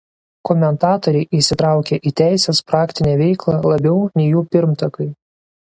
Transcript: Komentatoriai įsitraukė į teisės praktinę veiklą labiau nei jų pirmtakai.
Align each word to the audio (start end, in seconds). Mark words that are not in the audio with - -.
Komentatoriai 0.49 1.27
įsitraukė 1.41 1.99
į 2.11 2.13
teisės 2.23 2.63
praktinę 2.73 3.15
veiklą 3.23 3.61
labiau 3.77 4.05
nei 4.21 4.31
jų 4.35 4.47
pirmtakai. 4.57 5.13